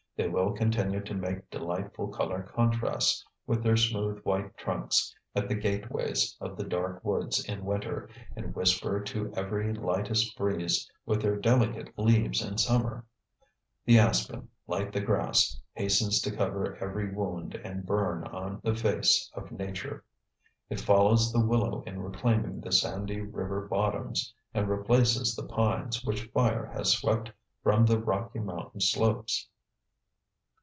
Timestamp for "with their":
3.47-3.77, 11.07-11.37